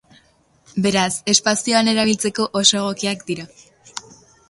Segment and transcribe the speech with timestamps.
[0.85, 3.51] Beraz, espazioan erabiltzeko oso egokiak dira.